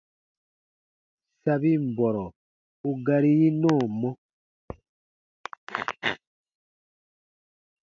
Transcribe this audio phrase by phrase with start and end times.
[1.43, 2.25] Sabin bɔrɔ
[2.87, 4.09] u gari yi nɔɔmɔ.